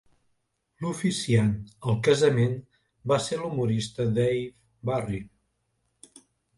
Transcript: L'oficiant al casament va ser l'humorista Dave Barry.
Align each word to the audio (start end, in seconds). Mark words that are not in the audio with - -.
L'oficiant 0.85 1.51
al 1.91 1.99
casament 2.09 2.57
va 3.13 3.21
ser 3.29 3.41
l'humorista 3.45 4.11
Dave 4.19 4.45
Barry. 4.93 5.25